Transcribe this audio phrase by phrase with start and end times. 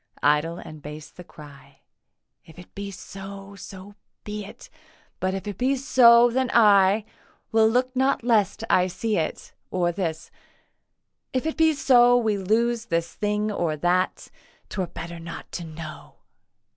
[0.23, 1.81] Idle and base the cry
[2.43, 3.93] 'If it be so, so
[4.23, 4.67] be it;
[5.19, 7.05] But if it be so, then I
[7.51, 10.31] Will look not lest I see it.' Or this,
[11.33, 14.29] 'If it be so We lose this thing or that;
[14.69, 16.15] 'Twere better not to know.